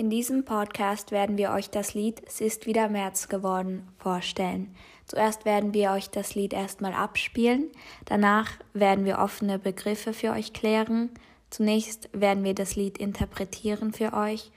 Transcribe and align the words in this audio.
In 0.00 0.08
diesem 0.08 0.46
Podcast 0.46 1.10
werden 1.10 1.36
wir 1.36 1.50
euch 1.50 1.68
das 1.68 1.92
Lied 1.92 2.22
Es 2.26 2.40
ist 2.40 2.64
wieder 2.64 2.88
März 2.88 3.28
geworden 3.28 3.86
vorstellen. 3.98 4.74
Zuerst 5.04 5.44
werden 5.44 5.74
wir 5.74 5.90
euch 5.90 6.08
das 6.08 6.34
Lied 6.34 6.54
erstmal 6.54 6.94
abspielen, 6.94 7.70
danach 8.06 8.48
werden 8.72 9.04
wir 9.04 9.18
offene 9.18 9.58
Begriffe 9.58 10.14
für 10.14 10.30
euch 10.30 10.54
klären, 10.54 11.10
zunächst 11.50 12.08
werden 12.14 12.44
wir 12.44 12.54
das 12.54 12.76
Lied 12.76 12.96
interpretieren 12.96 13.92
für 13.92 14.14
euch 14.14 14.50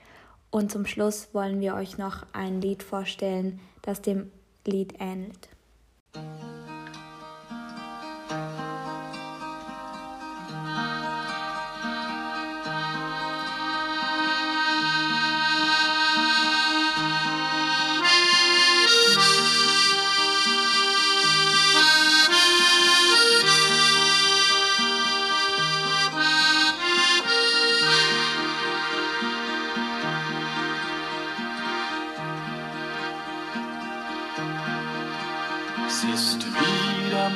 und 0.50 0.72
zum 0.72 0.86
Schluss 0.86 1.28
wollen 1.34 1.60
wir 1.60 1.74
euch 1.74 1.98
noch 1.98 2.24
ein 2.32 2.62
Lied 2.62 2.82
vorstellen, 2.82 3.60
das 3.82 4.00
dem 4.00 4.30
Lied 4.66 4.94
ähnelt. 4.98 5.50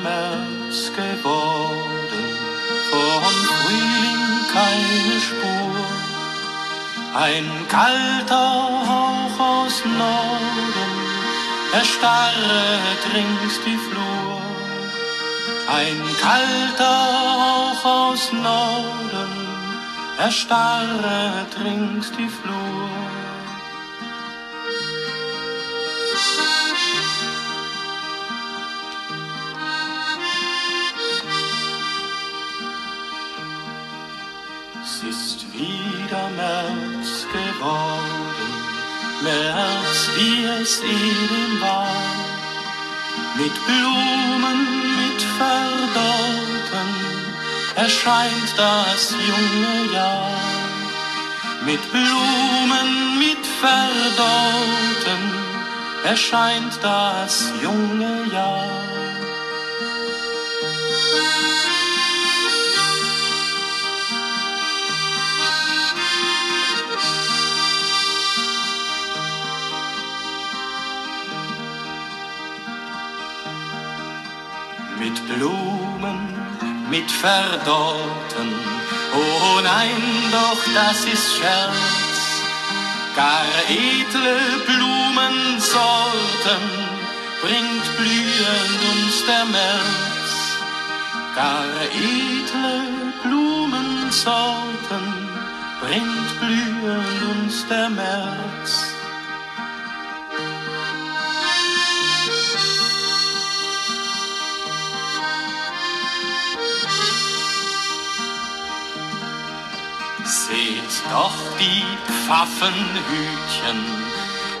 März 0.03 0.91
geworden, 0.95 2.25
vom 2.91 3.33
Frühling 3.49 4.25
keine 4.53 5.19
Spur. 5.19 5.85
Ein 7.15 7.47
kalter 7.67 8.49
Hauch 8.89 9.39
aus 9.39 9.83
Norden 9.85 10.93
erstarret 11.73 13.03
rings 13.13 13.55
die 13.65 13.77
Flur. 13.77 14.41
Ein 15.67 15.99
kalter 16.21 16.99
Hauch 17.43 17.85
aus 17.85 18.31
Norden 18.31 19.33
erstarret 20.17 21.53
rings 21.63 22.11
die 22.11 22.29
Flur. 22.29 23.28
Geworden, 37.59 38.53
März, 39.21 40.09
wie 40.15 40.45
es 40.61 40.79
eben 40.79 41.59
war, 41.59 41.87
mit 43.35 43.53
Blumen, 43.65 44.59
mit 44.95 45.21
Verdorten 45.37 46.89
erscheint 47.75 48.53
das 48.55 49.11
junge 49.11 49.93
Jahr. 49.93 50.31
Mit 51.65 51.81
Blumen, 51.91 53.19
mit 53.19 53.45
Verdorten 53.59 55.21
erscheint 56.05 56.79
das 56.81 57.51
junge 57.61 58.23
Jahr. 58.31 58.88
Mit 75.09 75.27
Blumen, 75.27 76.19
mit 76.89 77.09
Verdorten. 77.09 78.49
Oh 79.13 79.59
nein, 79.63 80.01
doch 80.31 80.61
das 80.73 81.05
ist 81.05 81.35
Scherz. 81.37 82.21
Gar 83.15 83.45
edle 83.67 84.37
Blumensorten 84.67 86.63
bringt 87.41 87.87
blühend 87.97 88.81
uns 88.91 89.25
der 89.25 89.45
März. 89.45 90.31
Gar 91.35 91.73
edle 91.91 92.77
Blumensorten 93.23 95.05
bringt 95.81 96.39
blühend 96.39 97.21
uns 97.31 97.67
der 97.67 97.89
März. 97.89 98.88
Seht 110.69 111.11
doch 111.11 111.33
die 111.59 111.83
Pfaffenhütchen, 112.27 113.79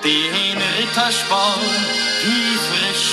den 0.03 0.57
Rittersporn, 0.79 1.75
wie 2.23 2.55
frisch 2.67 3.11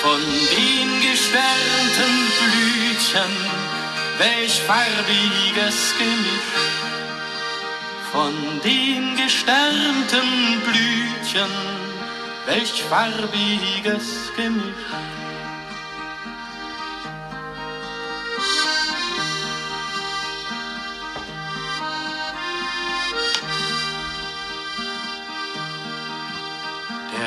von 0.00 0.20
den 0.56 0.88
gesternten 1.02 2.14
Blütchen, 2.40 3.32
welch 4.16 4.58
farbiges 4.62 5.94
Gemisch. 5.98 6.54
Von 8.10 8.34
den 8.64 9.14
gesternten 9.14 10.62
Blütchen, 10.64 11.52
welch 12.46 12.84
farbiges 12.84 14.32
Gemisch. 14.34 15.17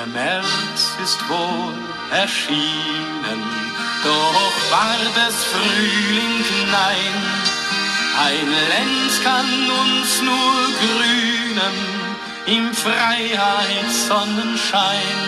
Der 0.02 0.08
März 0.08 0.98
ist 1.04 1.20
wohl 1.30 1.76
erschienen, 2.12 3.42
doch 4.04 4.54
war 4.72 4.98
des 4.98 5.46
Frühling 5.46 6.44
nein. 6.72 7.14
Ein 8.18 8.48
Lenz 8.72 9.22
kann 9.24 9.70
uns 9.82 10.22
nur 10.24 10.56
grünen 10.82 11.76
im 12.48 12.74
Freiheitssonnenschein. 12.74 15.20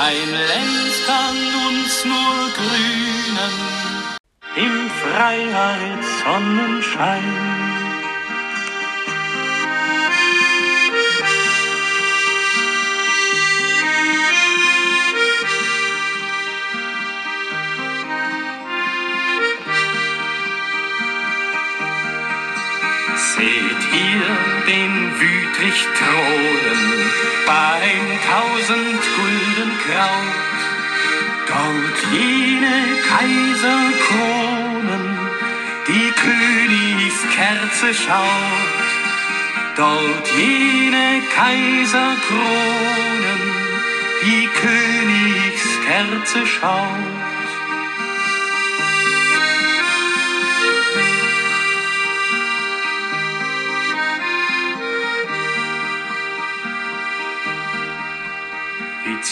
Ein 0.00 0.32
Lenz 0.32 1.04
kann 1.06 1.36
uns 1.68 2.04
nur 2.06 2.50
grünen 2.56 3.54
im 4.56 4.90
Freiheitssonnenschein. 5.02 7.47
Den 24.68 24.94
wütrig 25.18 25.78
Thronen 25.96 26.84
beim 27.46 28.06
tausend 28.28 29.02
Gulden 29.16 29.72
Kraut? 29.84 30.58
Dort 31.48 31.98
jene 32.12 32.76
Kaiserkronen, 33.08 35.04
die 35.88 36.10
Königskerze 36.24 37.88
schaut. 37.94 38.88
Dort 39.76 40.26
jene 40.36 41.06
Kaiserkronen, 41.34 43.42
die 44.22 44.46
Königskerze 44.62 46.40
schaut. 46.46 47.17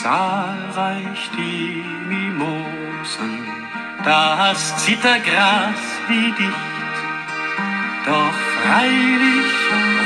Zahlreich 0.06 1.22
die 1.36 1.84
Mimosen, 2.08 3.34
das 4.04 4.84
Zittergras 4.84 5.82
wie 6.08 6.30
dicht, 6.40 6.96
doch 8.06 8.36
freilich 8.54 9.52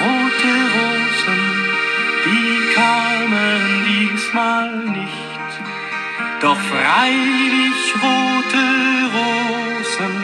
rote 0.01 0.53
Rosen, 0.77 1.43
die 2.25 2.55
kamen 2.79 3.63
diesmal 3.91 4.71
nicht, 5.01 5.51
doch 6.41 6.61
freilich 6.73 7.83
rote 8.03 8.67
Rosen, 9.17 10.17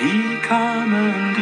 die 0.00 0.36
kamen 0.48 1.35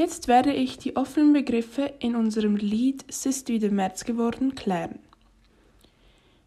Jetzt 0.00 0.28
werde 0.28 0.54
ich 0.54 0.78
die 0.78 0.96
offenen 0.96 1.34
Begriffe 1.34 1.92
in 1.98 2.16
unserem 2.16 2.56
Lied 2.56 3.04
Es 3.06 3.26
ist 3.26 3.50
wieder 3.50 3.70
März 3.70 4.06
geworden 4.06 4.54
klären. 4.54 4.98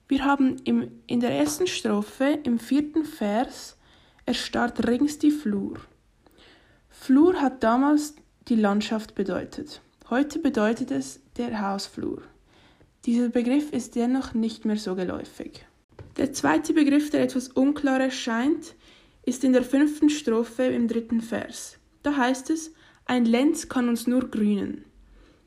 Wir 0.08 0.26
haben 0.26 0.58
im, 0.64 0.90
in 1.06 1.20
der 1.20 1.30
ersten 1.30 1.68
Strophe 1.68 2.40
im 2.46 2.58
vierten 2.58 3.06
Vers 3.06 3.78
erstarrt 4.26 4.88
rings 4.88 5.20
die 5.20 5.30
Flur. 5.30 5.76
Flur 6.90 7.40
hat 7.42 7.62
damals 7.62 8.16
die 8.48 8.56
Landschaft 8.56 9.14
bedeutet. 9.14 9.82
Heute 10.10 10.40
bedeutet 10.40 10.90
es 10.90 11.20
der 11.38 11.62
Hausflur. 11.62 12.24
Dieser 13.06 13.30
Begriff 13.30 13.72
ist 13.72 13.94
dennoch 13.94 14.34
nicht 14.34 14.66
mehr 14.66 14.78
so 14.78 14.96
geläufig. 14.96 15.64
Der 16.18 16.34
zweite 16.34 16.74
Begriff, 16.74 17.12
der 17.12 17.22
etwas 17.22 17.50
unklar 17.50 18.00
erscheint, 18.00 18.74
ist 19.22 19.44
in 19.44 19.54
der 19.54 19.64
fünften 19.64 20.10
Strophe 20.10 20.64
im 20.64 20.88
dritten 20.88 21.22
Vers. 21.22 21.78
Da 22.02 22.18
heißt 22.18 22.50
es, 22.50 22.72
ein 23.06 23.26
Lenz 23.26 23.68
kann 23.68 23.90
uns 23.90 24.08
nur 24.08 24.30
grünen. 24.30 24.86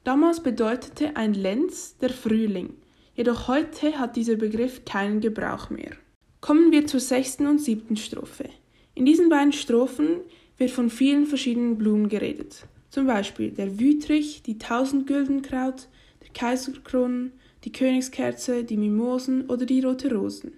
Damals 0.04 0.42
bedeutete 0.42 1.16
ein 1.16 1.34
Lenz 1.34 1.96
der 1.98 2.10
Frühling, 2.10 2.74
jedoch 3.14 3.48
heute 3.48 3.98
hat 3.98 4.16
dieser 4.16 4.36
Begriff 4.36 4.84
keinen 4.84 5.20
Gebrauch 5.20 5.70
mehr. 5.70 5.92
Kommen 6.40 6.70
wir 6.70 6.86
zur 6.86 7.00
sechsten 7.00 7.46
und 7.46 7.60
siebten 7.60 7.96
Strophe. 7.96 8.50
In 8.94 9.04
diesen 9.04 9.28
beiden 9.28 9.52
Strophen 9.52 10.20
wird 10.58 10.70
von 10.70 10.90
vielen 10.90 11.26
verschiedenen 11.26 11.76
Blumen 11.76 12.08
geredet. 12.08 12.66
Zum 12.90 13.06
Beispiel 13.06 13.50
der 13.50 13.80
Wütrich, 13.80 14.42
die 14.42 14.58
Tausendgüldenkraut, 14.58 15.88
der 16.22 16.30
Kaiserkronen, 16.34 17.32
die 17.64 17.72
Königskerze, 17.72 18.64
die 18.64 18.76
Mimosen 18.76 19.46
oder 19.50 19.66
die 19.66 19.80
rote 19.80 20.14
Rosen. 20.14 20.52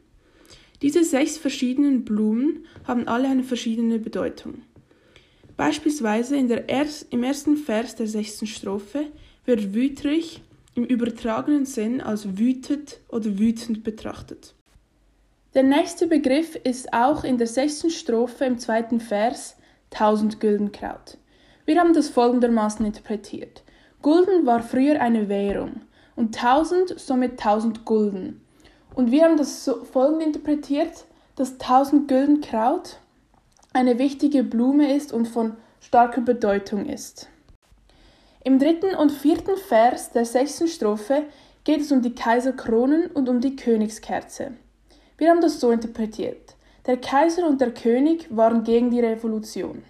Diese 0.82 1.02
sechs 1.04 1.38
verschiedenen 1.38 2.04
Blumen 2.04 2.66
haben 2.84 3.08
alle 3.08 3.28
eine 3.28 3.42
verschiedene 3.42 3.98
Bedeutung. 3.98 4.62
Beispielsweise 5.58 6.36
in 6.36 6.46
der 6.46 6.68
Erst, 6.68 7.12
im 7.12 7.24
ersten 7.24 7.56
Vers 7.56 7.96
der 7.96 8.06
sechsten 8.06 8.46
Strophe 8.46 9.06
wird 9.44 9.74
Wütrich 9.74 10.40
im 10.76 10.84
übertragenen 10.84 11.66
Sinn 11.66 12.00
als 12.00 12.38
wütet 12.38 13.00
oder 13.08 13.40
wütend 13.40 13.82
betrachtet. 13.82 14.54
Der 15.54 15.64
nächste 15.64 16.06
Begriff 16.06 16.54
ist 16.54 16.92
auch 16.92 17.24
in 17.24 17.38
der 17.38 17.48
sechsten 17.48 17.90
Strophe 17.90 18.44
im 18.44 18.60
zweiten 18.60 19.00
Vers 19.00 19.56
tausend 19.90 20.38
Güldenkraut. 20.38 21.18
Wir 21.64 21.80
haben 21.80 21.92
das 21.92 22.08
folgendermaßen 22.08 22.86
interpretiert. 22.86 23.64
Gulden 24.00 24.46
war 24.46 24.62
früher 24.62 25.00
eine 25.00 25.28
Währung 25.28 25.80
und 26.14 26.36
tausend 26.36 26.94
somit 27.00 27.40
tausend 27.40 27.84
Gulden. 27.84 28.40
Und 28.94 29.10
wir 29.10 29.24
haben 29.24 29.36
das 29.36 29.64
so 29.64 29.84
folgend 29.84 30.22
interpretiert, 30.22 31.04
dass 31.34 31.58
tausend 31.58 32.06
Güldenkraut 32.06 33.00
eine 33.72 33.98
wichtige 33.98 34.44
Blume 34.44 34.94
ist 34.94 35.12
und 35.12 35.26
von 35.26 35.56
starker 35.80 36.20
Bedeutung 36.20 36.86
ist. 36.86 37.28
Im 38.44 38.58
dritten 38.58 38.94
und 38.94 39.12
vierten 39.12 39.56
Vers 39.56 40.12
der 40.12 40.24
sechsten 40.24 40.68
Strophe 40.68 41.24
geht 41.64 41.80
es 41.80 41.92
um 41.92 42.02
die 42.02 42.14
Kaiserkronen 42.14 43.10
und 43.10 43.28
um 43.28 43.40
die 43.40 43.56
Königskerze. 43.56 44.52
Wir 45.18 45.30
haben 45.30 45.40
das 45.40 45.60
so 45.60 45.70
interpretiert. 45.70 46.54
Der 46.86 46.96
Kaiser 46.96 47.46
und 47.46 47.60
der 47.60 47.74
König 47.74 48.26
waren 48.30 48.64
gegen 48.64 48.90
die 48.90 49.00
Revolution. 49.00 49.82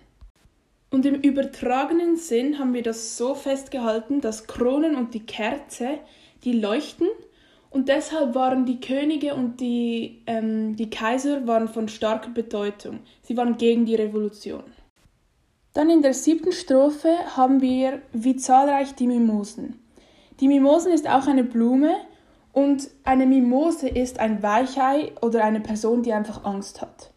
Und 0.91 1.05
im 1.07 1.17
übertragenen 1.17 2.17
Sinn 2.17 2.59
haben 2.59 2.73
wir 2.73 2.83
das 2.83 3.17
so 3.17 3.35
festgehalten, 3.35 4.21
dass 4.21 4.47
Kronen 4.47 4.97
und 4.97 5.15
die 5.15 5.25
Kerze, 5.25 5.99
die 6.45 6.55
leuchten 6.55 7.07
und 7.79 7.89
deshalb 7.89 8.35
waren 8.35 8.67
die 8.67 8.81
Könige 8.81 9.37
und 9.37 9.61
die, 9.61 10.25
ähm, 10.27 10.75
die 10.75 10.91
Kaiser 10.91 11.47
waren 11.47 11.69
von 11.69 11.87
starker 11.87 12.31
Bedeutung. 12.31 12.99
Sie 13.23 13.37
waren 13.37 13.57
gegen 13.57 13.87
die 13.87 13.95
Revolution. 13.95 14.65
Dann 15.75 15.89
in 15.89 16.03
der 16.03 16.13
siebten 16.13 16.51
Strophe 16.51 17.15
haben 17.37 17.61
wir 17.61 18.03
wie 18.13 18.35
zahlreich 18.35 18.97
die 18.97 19.07
Mimosen. 19.07 19.79
Die 20.41 20.49
Mimosen 20.49 20.91
ist 20.91 21.09
auch 21.09 21.29
eine 21.29 21.45
Blume 21.45 21.95
und 22.53 22.91
eine 23.05 23.27
Mimose 23.27 23.89
ist 23.89 24.19
ein 24.19 24.43
Weichei 24.43 25.13
oder 25.23 25.45
eine 25.45 25.61
Person, 25.61 26.03
die 26.03 26.13
einfach 26.13 26.45
Angst 26.45 26.81
hat. 26.83 27.13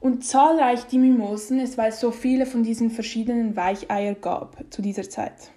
Und 0.00 0.24
zahlreich 0.24 0.86
die 0.86 0.98
Mimosen 0.98 1.60
ist, 1.60 1.76
weil 1.76 1.90
es 1.90 2.00
so 2.00 2.10
viele 2.10 2.46
von 2.46 2.62
diesen 2.62 2.90
verschiedenen 2.90 3.54
Weicheier 3.54 4.14
gab 4.14 4.64
zu 4.70 4.80
dieser 4.80 5.10
Zeit. 5.10 5.50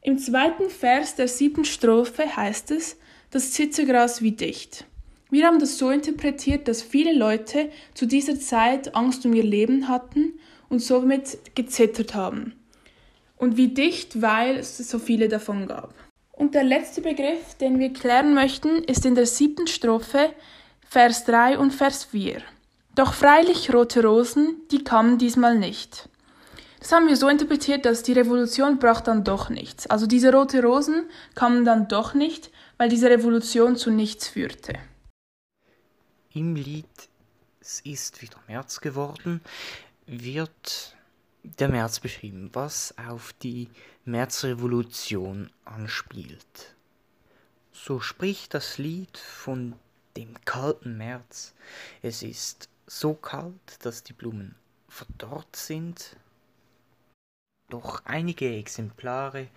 Im 0.00 0.16
zweiten 0.16 0.70
Vers 0.70 1.14
der 1.14 1.28
siebten 1.28 1.66
Strophe 1.66 2.34
heißt 2.34 2.70
es, 2.70 2.96
das 3.30 3.52
Zitzegras 3.52 4.22
wie 4.22 4.32
dicht. 4.32 4.84
Wir 5.30 5.46
haben 5.46 5.58
das 5.58 5.76
so 5.76 5.90
interpretiert, 5.90 6.68
dass 6.68 6.80
viele 6.80 7.12
Leute 7.12 7.70
zu 7.94 8.06
dieser 8.06 8.40
Zeit 8.40 8.94
Angst 8.94 9.26
um 9.26 9.34
ihr 9.34 9.42
Leben 9.42 9.88
hatten 9.88 10.38
und 10.70 10.80
somit 10.80 11.38
gezittert 11.54 12.14
haben. 12.14 12.54
Und 13.36 13.56
wie 13.56 13.68
dicht, 13.68 14.22
weil 14.22 14.56
es 14.56 14.78
so 14.78 14.98
viele 14.98 15.28
davon 15.28 15.66
gab. 15.66 15.94
Und 16.32 16.54
der 16.54 16.64
letzte 16.64 17.02
Begriff, 17.02 17.54
den 17.60 17.78
wir 17.78 17.92
klären 17.92 18.32
möchten, 18.32 18.82
ist 18.84 19.04
in 19.04 19.14
der 19.14 19.26
siebten 19.26 19.66
Strophe, 19.66 20.30
Vers 20.88 21.24
3 21.24 21.58
und 21.58 21.72
Vers 21.72 22.04
4. 22.04 22.40
Doch 22.94 23.12
freilich 23.12 23.72
rote 23.72 24.02
Rosen, 24.02 24.56
die 24.70 24.82
kamen 24.82 25.18
diesmal 25.18 25.58
nicht. 25.58 26.08
Das 26.80 26.92
haben 26.92 27.08
wir 27.08 27.16
so 27.16 27.28
interpretiert, 27.28 27.84
dass 27.84 28.02
die 28.02 28.12
Revolution 28.12 28.78
braucht 28.78 29.08
dann 29.08 29.24
doch 29.24 29.50
nichts. 29.50 29.88
Also 29.88 30.06
diese 30.06 30.32
rote 30.32 30.62
Rosen 30.62 31.04
kamen 31.34 31.64
dann 31.64 31.88
doch 31.88 32.14
nicht, 32.14 32.50
weil 32.78 32.88
diese 32.88 33.10
Revolution 33.10 33.76
zu 33.76 33.90
nichts 33.90 34.28
führte. 34.28 34.78
Im 36.32 36.54
Lied 36.54 36.86
Es 37.60 37.80
ist 37.80 38.22
wieder 38.22 38.40
März 38.46 38.80
geworden 38.80 39.40
wird 40.06 40.96
der 41.42 41.68
März 41.68 42.00
beschrieben, 42.00 42.50
was 42.52 42.96
auf 42.96 43.32
die 43.34 43.68
Märzrevolution 44.04 45.50
anspielt. 45.64 46.76
So 47.72 48.00
spricht 48.00 48.54
das 48.54 48.78
Lied 48.78 49.18
von 49.18 49.74
dem 50.16 50.34
kalten 50.44 50.96
März. 50.96 51.54
Es 52.02 52.22
ist 52.22 52.68
so 52.86 53.14
kalt, 53.14 53.84
dass 53.84 54.02
die 54.02 54.14
Blumen 54.14 54.54
verdorrt 54.88 55.54
sind, 55.54 56.16
doch 57.68 58.04
einige 58.06 58.56
Exemplare 58.56 59.48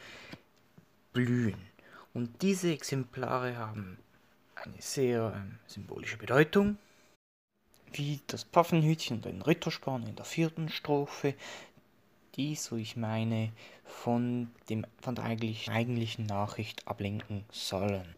blühen. 1.13 1.70
Und 2.13 2.41
diese 2.41 2.71
Exemplare 2.71 3.57
haben 3.57 3.97
eine 4.55 4.81
sehr 4.81 5.33
äh, 5.35 5.69
symbolische 5.71 6.17
Bedeutung 6.17 6.77
wie 7.93 8.21
das 8.27 8.43
Pfaffenhütchen 8.43 9.17
und 9.17 9.27
ein 9.27 9.41
Rittersporn 9.41 10.07
in 10.07 10.15
der 10.15 10.25
vierten 10.25 10.69
Strophe, 10.69 11.35
die, 12.35 12.55
so 12.55 12.77
ich 12.77 12.95
meine, 12.95 13.51
von, 13.83 14.49
dem, 14.69 14.85
von 15.01 15.15
der 15.15 15.25
eigentlichen, 15.25 15.73
eigentlichen 15.73 16.25
Nachricht 16.25 16.87
ablenken 16.87 17.43
sollen. 17.51 18.15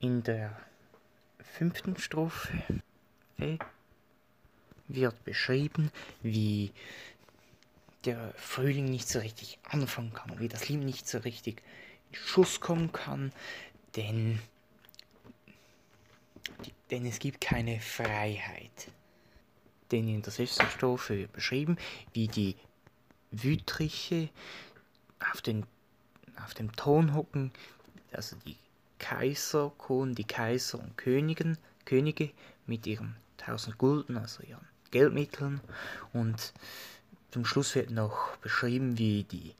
In 0.00 0.22
der 0.24 0.58
fünften 1.38 1.96
Strophe 1.96 2.62
wird 4.88 5.24
beschrieben, 5.24 5.92
wie 6.22 6.72
der 8.04 8.32
Frühling 8.36 8.86
nicht 8.86 9.08
so 9.08 9.20
richtig 9.20 9.58
anfangen 9.62 10.12
kann, 10.12 10.40
wie 10.40 10.48
das 10.48 10.68
Lied 10.68 10.80
nicht 10.80 11.06
so 11.06 11.18
richtig 11.18 11.58
in 11.58 11.89
Schuss 12.12 12.60
kommen 12.60 12.92
kann, 12.92 13.32
denn 13.96 14.40
denn 16.90 17.06
es 17.06 17.18
gibt 17.18 17.40
keine 17.40 17.80
Freiheit. 17.80 18.90
Denn 19.90 20.08
in 20.08 20.22
der 20.22 20.32
sechsten 20.32 20.66
Strophe 20.66 21.18
wird 21.18 21.32
beschrieben, 21.32 21.76
wie 22.12 22.28
die 22.28 22.56
Wütriche 23.30 24.28
auf, 25.32 25.40
den, 25.42 25.66
auf 26.44 26.54
dem 26.54 26.74
Thron 26.76 27.14
hocken, 27.14 27.52
also 28.12 28.36
die 28.46 28.56
Kaiserkohlen, 28.98 30.14
die 30.14 30.24
Kaiser 30.24 30.78
und 30.78 30.96
Königen, 30.96 31.58
Könige 31.84 32.30
mit 32.66 32.86
ihren 32.86 33.16
tausend 33.36 33.78
Gulden, 33.78 34.16
also 34.16 34.42
ihren 34.42 34.66
Geldmitteln. 34.90 35.60
Und 36.12 36.52
zum 37.30 37.44
Schluss 37.44 37.74
wird 37.74 37.90
noch 37.90 38.36
beschrieben, 38.38 38.98
wie 38.98 39.24
die 39.24 39.54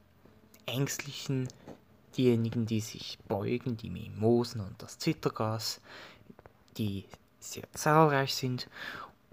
Ängstlichen, 0.67 1.49
diejenigen, 2.21 2.67
die 2.67 2.81
sich 2.81 3.19
beugen, 3.29 3.77
die 3.79 3.89
Mimosen 3.89 4.61
und 4.61 4.75
das 4.83 4.99
Zittergas, 4.99 5.81
die 6.77 7.05
sehr 7.39 7.65
zahlreich 7.73 8.35
sind 8.35 8.69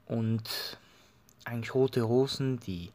und 0.06 0.78
eigentlich 1.44 1.76
rote 1.76 2.02
Rosen, 2.02 2.60
die 2.62 2.92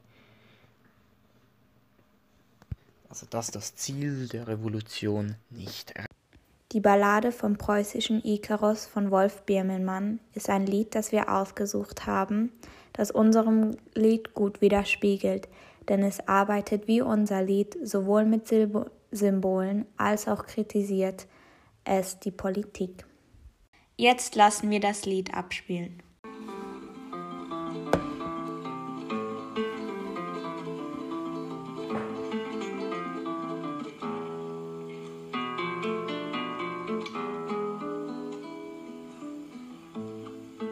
also 3.11 3.26
dass 3.28 3.50
das 3.50 3.75
Ziel 3.75 4.28
der 4.28 4.49
Revolution 4.49 5.34
nicht 5.50 5.92
Die 6.72 6.80
Ballade 6.80 7.30
vom 7.30 7.58
preußischen 7.58 8.25
Ikaros 8.25 8.87
von 8.87 9.11
Wolf 9.11 9.42
Birmelmann 9.42 10.20
ist 10.32 10.49
ein 10.49 10.64
Lied, 10.64 10.94
das 10.94 11.12
wir 11.12 11.30
ausgesucht 11.30 12.06
haben, 12.06 12.50
das 12.94 13.11
unserem 13.11 13.76
Lied 13.94 14.32
gut 14.32 14.62
widerspiegelt, 14.62 15.49
denn 15.88 16.02
es 16.02 16.26
arbeitet 16.26 16.88
wie 16.88 17.02
unser 17.02 17.42
Lied 17.42 17.76
sowohl 17.87 18.25
mit 18.25 18.49
Symbolen 19.12 19.87
als 19.97 20.26
auch 20.26 20.47
kritisiert 20.47 21.26
es 21.85 22.19
die 22.19 22.31
Politik. 22.31 23.04
Jetzt 23.97 24.35
lassen 24.35 24.71
wir 24.71 24.81
das 24.81 25.04
Lied 25.04 25.35
abspielen. 25.35 26.02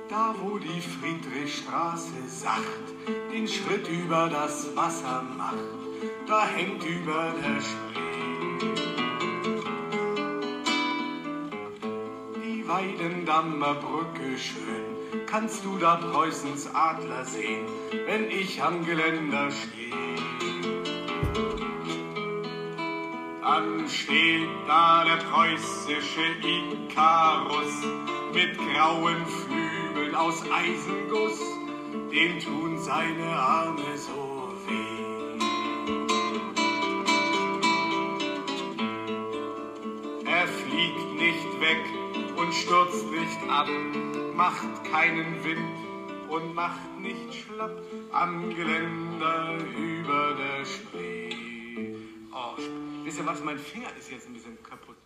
Da 0.09 0.35
wo 0.43 0.59
die 0.59 0.81
Friedrichstraße 0.81 2.27
sacht 2.27 2.65
den 3.33 3.47
Schritt 3.47 3.87
über 3.89 4.29
das 4.29 4.75
Wasser 4.75 5.23
macht, 5.37 5.57
da 6.27 6.47
hängt 6.47 6.85
über 6.85 7.33
der 7.41 7.61
Spitze 7.61 7.90
Die 12.81 12.99
Weidendammer 12.99 13.75
Brücke 13.75 14.39
schön, 14.39 15.27
kannst 15.27 15.65
du 15.65 15.77
da 15.79 15.97
Preußens 15.97 16.75
Adler 16.75 17.25
sehen, 17.25 17.67
wenn 18.07 18.31
ich 18.31 18.63
am 18.63 18.85
Geländer 18.87 19.51
stehe. 19.51 19.91
Dann 23.43 23.89
steht 23.89 24.49
da 24.67 25.05
der 25.05 25.17
preußische 25.17 26.23
Ikarus 26.43 27.85
mit 28.33 28.57
grauen 28.57 29.27
Flügeln 29.27 30.15
aus 30.15 30.43
Eisenguss, 30.51 31.41
dem 32.11 32.39
tun 32.41 32.79
seine 32.79 33.27
Arme 33.27 33.97
so 33.97 34.55
weh. 34.67 35.01
Er 40.25 40.49
fliegt 40.49 41.15
nicht 41.15 41.61
weg 41.61 42.00
stürzt 42.52 43.07
nicht 43.11 43.50
ab, 43.50 43.69
macht 44.35 44.85
keinen 44.85 45.45
Wind 45.45 46.30
und 46.30 46.54
macht 46.54 46.99
nicht 47.00 47.35
schlapp 47.35 47.83
am 48.12 48.54
Geländer 48.54 49.59
über 49.76 50.35
der 50.35 50.64
Spree. 50.64 51.30
Oh, 52.33 52.57
wisst 53.04 53.19
ihr 53.19 53.26
was, 53.26 53.42
mein 53.42 53.59
Finger 53.59 53.88
ist 53.99 54.11
jetzt 54.11 54.26
ein 54.26 54.33
bisschen 54.33 54.62
kaputt. 54.62 54.97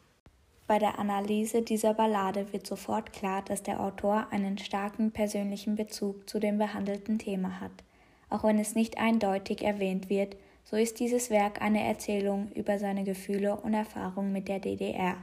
Bei 0.66 0.78
der 0.78 0.98
Analyse 0.98 1.60
dieser 1.60 1.92
Ballade 1.92 2.52
wird 2.52 2.66
sofort 2.66 3.12
klar, 3.12 3.42
dass 3.42 3.62
der 3.62 3.80
Autor 3.80 4.28
einen 4.30 4.56
starken 4.56 5.12
persönlichen 5.12 5.76
Bezug 5.76 6.28
zu 6.28 6.40
dem 6.40 6.56
behandelten 6.56 7.18
Thema 7.18 7.60
hat. 7.60 7.84
Auch 8.30 8.44
wenn 8.44 8.58
es 8.58 8.74
nicht 8.74 8.98
eindeutig 8.98 9.62
erwähnt 9.62 10.08
wird, 10.08 10.36
so 10.64 10.76
ist 10.76 11.00
dieses 11.00 11.28
Werk 11.28 11.60
eine 11.60 11.84
Erzählung 11.84 12.50
über 12.52 12.78
seine 12.78 13.04
Gefühle 13.04 13.56
und 13.56 13.74
Erfahrungen 13.74 14.32
mit 14.32 14.48
der 14.48 14.60
DDR. 14.60 15.16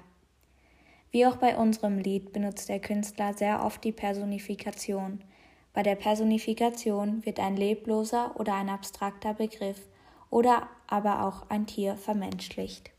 Wie 1.11 1.25
auch 1.25 1.35
bei 1.35 1.57
unserem 1.57 1.97
Lied 1.99 2.31
benutzt 2.31 2.69
der 2.69 2.79
Künstler 2.79 3.33
sehr 3.33 3.63
oft 3.63 3.83
die 3.83 3.91
Personifikation. 3.91 5.21
Bei 5.73 5.83
der 5.83 5.95
Personifikation 5.95 7.25
wird 7.25 7.39
ein 7.39 7.57
lebloser 7.57 8.39
oder 8.39 8.55
ein 8.55 8.69
abstrakter 8.69 9.33
Begriff 9.33 9.87
oder 10.29 10.69
aber 10.87 11.25
auch 11.25 11.49
ein 11.49 11.67
Tier 11.67 11.95
vermenschlicht. 11.97 12.91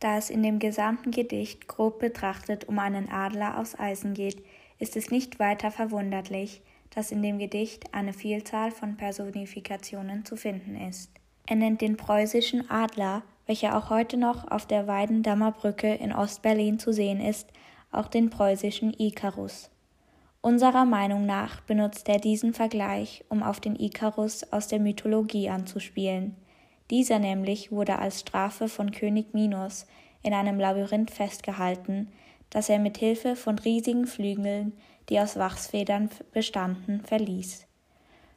Da 0.00 0.16
es 0.16 0.30
in 0.30 0.42
dem 0.42 0.58
gesamten 0.58 1.10
Gedicht 1.10 1.66
grob 1.66 1.98
betrachtet 1.98 2.68
um 2.68 2.78
einen 2.78 3.10
Adler 3.10 3.58
aus 3.58 3.78
Eisen 3.78 4.14
geht, 4.14 4.42
ist 4.78 4.96
es 4.96 5.10
nicht 5.10 5.38
weiter 5.38 5.70
verwunderlich, 5.70 6.62
dass 6.90 7.12
in 7.12 7.22
dem 7.22 7.38
Gedicht 7.38 7.94
eine 7.94 8.12
Vielzahl 8.12 8.70
von 8.70 8.96
Personifikationen 8.96 10.24
zu 10.24 10.36
finden 10.36 10.76
ist. 10.76 11.10
Er 11.46 11.56
nennt 11.56 11.80
den 11.80 11.96
preußischen 11.96 12.70
Adler, 12.70 13.22
welcher 13.50 13.76
auch 13.76 13.90
heute 13.90 14.16
noch 14.16 14.48
auf 14.48 14.64
der 14.64 14.86
Weidendammer 14.86 15.50
Brücke 15.50 15.92
in 15.92 16.12
Ostberlin 16.12 16.78
zu 16.78 16.92
sehen 16.92 17.20
ist, 17.20 17.48
auch 17.90 18.06
den 18.06 18.30
preußischen 18.30 18.94
Ikarus. 18.96 19.70
Unserer 20.40 20.84
Meinung 20.84 21.26
nach 21.26 21.60
benutzt 21.62 22.08
er 22.08 22.20
diesen 22.20 22.54
Vergleich, 22.54 23.24
um 23.28 23.42
auf 23.42 23.58
den 23.58 23.74
Ikarus 23.74 24.44
aus 24.52 24.68
der 24.68 24.78
Mythologie 24.78 25.50
anzuspielen. 25.50 26.36
Dieser 26.90 27.18
nämlich 27.18 27.72
wurde 27.72 27.98
als 27.98 28.20
Strafe 28.20 28.68
von 28.68 28.92
König 28.92 29.34
Minos 29.34 29.88
in 30.22 30.32
einem 30.32 30.60
Labyrinth 30.60 31.10
festgehalten, 31.10 32.06
das 32.50 32.68
er 32.68 32.78
mit 32.78 32.98
Hilfe 32.98 33.34
von 33.34 33.58
riesigen 33.58 34.06
Flügeln, 34.06 34.74
die 35.08 35.18
aus 35.18 35.36
Wachsfedern 35.36 36.08
bestanden, 36.32 37.00
verließ. 37.00 37.66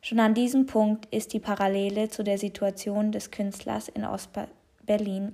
Schon 0.02 0.20
an 0.20 0.34
diesem 0.34 0.66
Punkt 0.66 1.06
ist 1.14 1.34
die 1.34 1.40
Parallele 1.40 2.10
zu 2.10 2.24
der 2.24 2.40
Situation 2.40 3.12
des 3.12 3.30
Künstlers 3.30 3.90
in 3.90 4.06
Ostberlin 4.06 4.50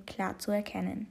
klar 0.05 0.39
zu 0.39 0.51
erkennen. 0.51 1.07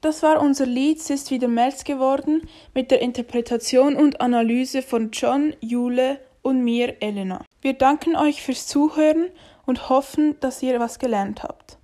Das 0.00 0.22
war 0.22 0.40
unser 0.40 0.66
Lied 0.66 0.98
Es 0.98 1.10
ist 1.10 1.30
wieder 1.30 1.48
März 1.48 1.84
geworden 1.84 2.42
mit 2.74 2.90
der 2.90 3.00
Interpretation 3.00 3.96
und 3.96 4.20
Analyse 4.20 4.82
von 4.82 5.10
John, 5.10 5.54
Jule 5.60 6.20
und 6.42 6.62
mir, 6.62 7.02
Elena. 7.02 7.44
Wir 7.60 7.72
danken 7.72 8.14
euch 8.14 8.42
fürs 8.42 8.66
Zuhören 8.66 9.30
und 9.64 9.88
hoffen, 9.88 10.38
dass 10.40 10.62
ihr 10.62 10.78
was 10.78 10.98
gelernt 10.98 11.42
habt. 11.42 11.75